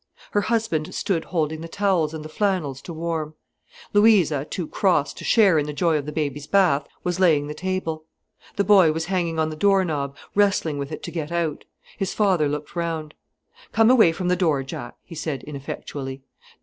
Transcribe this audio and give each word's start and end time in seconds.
Her 0.31 0.41
husband 0.41 0.95
stood 0.95 1.25
holding 1.25 1.61
the 1.61 1.67
towels 1.67 2.11
and 2.15 2.25
the 2.25 2.27
flannels 2.27 2.81
to 2.81 2.91
warm. 2.91 3.35
Louisa, 3.93 4.45
too 4.45 4.65
cross 4.67 5.13
to 5.13 5.23
share 5.23 5.59
in 5.59 5.67
the 5.67 5.73
joy 5.73 5.95
of 5.95 6.07
the 6.07 6.11
baby's 6.11 6.47
bath, 6.47 6.87
was 7.03 7.19
laying 7.19 7.45
the 7.45 7.53
table. 7.53 8.05
The 8.55 8.63
boy 8.63 8.93
was 8.93 9.05
hanging 9.13 9.37
on 9.37 9.51
the 9.51 9.55
door 9.55 9.85
knob, 9.85 10.17
wrestling 10.33 10.79
with 10.79 10.91
it 10.91 11.03
to 11.03 11.11
get 11.11 11.31
out. 11.31 11.65
His 11.99 12.15
father 12.15 12.49
looked 12.49 12.75
round. 12.75 13.13
"Come 13.73 13.91
away 13.91 14.11
from 14.11 14.27
the 14.27 14.35
door, 14.35 14.63
Jack," 14.63 14.95
he 15.03 15.13
said, 15.13 15.43
ineffectually. 15.43 16.23